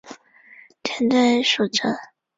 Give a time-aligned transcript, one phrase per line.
[0.83, 1.95] 前队属正。